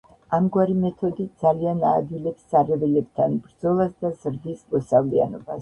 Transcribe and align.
ამგვარი 0.35 0.77
მეთოდი 0.85 1.25
ძალიან 1.43 1.83
აადვილებს 1.91 2.49
სარეველებთან 2.55 3.37
ბრძოლას 3.45 3.95
და 4.03 4.15
ზრდის 4.25 4.69
მოსავლიანობას. 4.75 5.49